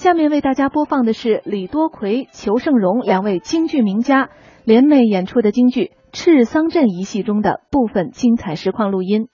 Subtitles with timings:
[0.00, 4.30] 下面为大家播放的是李多奎、裘盛戎两位京剧名家
[4.64, 9.28] 联袂演出的京剧《赤桑镇》一戏中的部分精彩实况录音。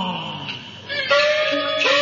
[0.00, 1.97] ああ。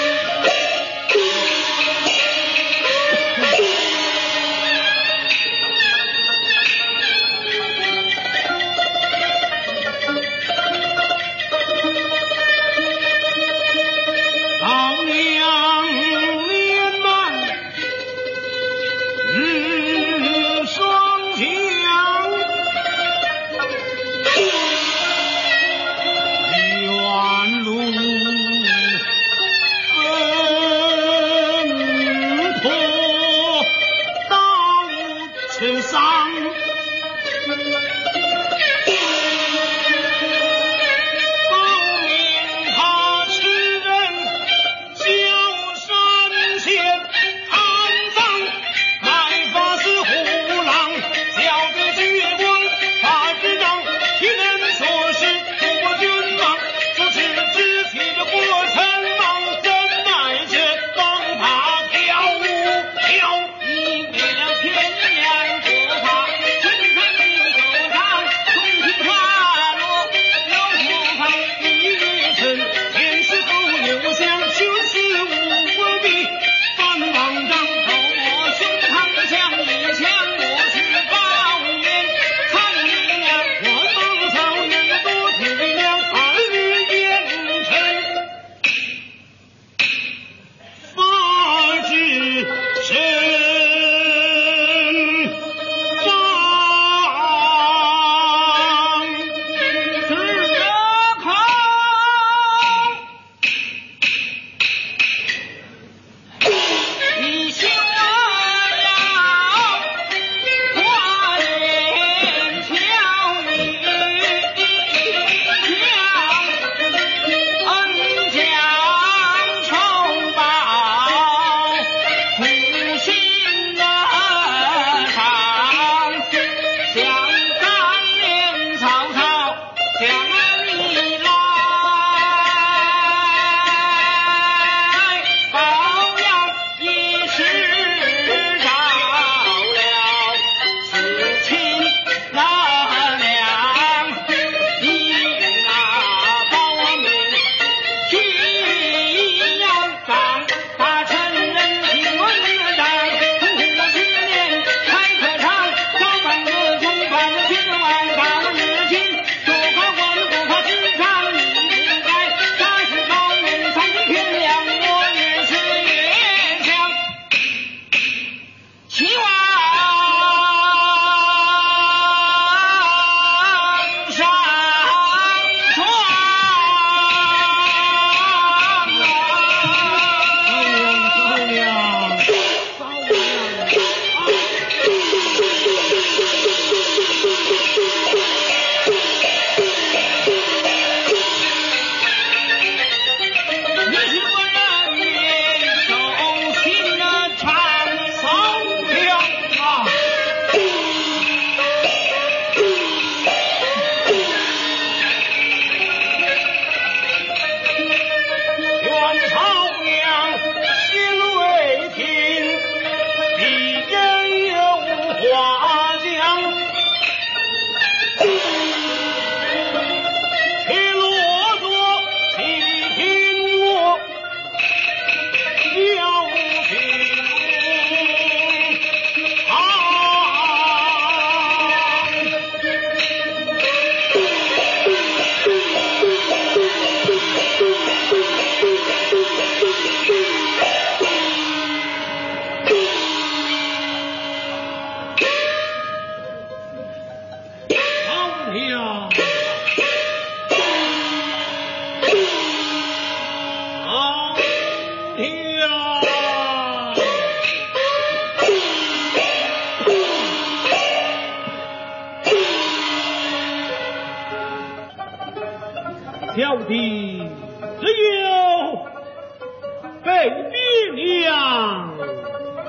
[270.76, 271.96] 爹娘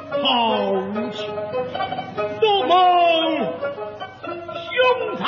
[0.09, 0.21] 抛
[1.11, 1.15] 弃，
[2.39, 2.71] 多蒙
[4.63, 4.69] 兄
[5.17, 5.23] 嫂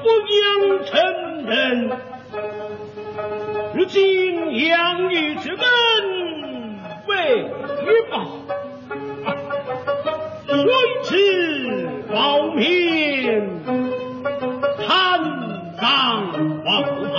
[0.00, 0.40] 抚养
[0.86, 0.92] 成
[1.44, 1.52] 人，
[3.74, 4.72] 如今养
[5.10, 5.58] 育之恩
[7.06, 7.12] 为
[8.10, 8.24] 报，
[10.46, 10.54] 谁
[11.02, 11.06] 知
[12.10, 12.14] 报
[12.54, 13.60] 名
[14.86, 14.88] 贪
[15.78, 15.82] 赃
[16.64, 16.72] 枉
[17.12, 17.16] 法，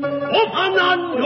[0.00, 1.24] 我怕难容，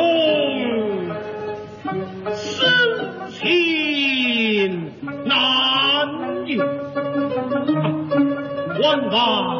[8.78, 9.57] 万望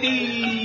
[0.00, 0.57] 的，